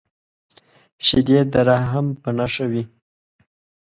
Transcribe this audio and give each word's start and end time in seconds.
شیدې 1.05 1.39
د 1.51 1.55
رحم 1.69 2.07
په 2.21 2.29
نښه 2.37 2.65
وي 2.71 2.83